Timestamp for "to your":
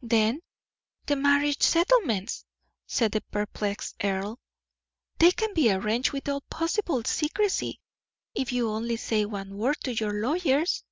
9.82-10.14